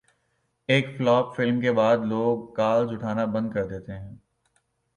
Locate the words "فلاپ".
0.97-1.35